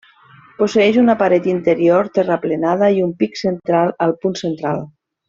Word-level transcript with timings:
Posseeix 0.59 0.95
una 1.01 1.15
paret 1.19 1.49
interior 1.53 2.09
terraplenada 2.15 2.89
i 2.97 3.05
un 3.09 3.13
pic 3.23 3.39
central 3.45 3.93
al 4.07 4.17
punt 4.25 4.39
central. 4.45 4.83